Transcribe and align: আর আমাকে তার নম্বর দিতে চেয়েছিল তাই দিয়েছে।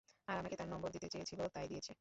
আর 0.27 0.35
আমাকে 0.37 0.55
তার 0.55 0.69
নম্বর 0.69 0.89
দিতে 0.91 1.07
চেয়েছিল 1.09 1.39
তাই 1.47 1.67
দিয়েছে। 1.67 1.89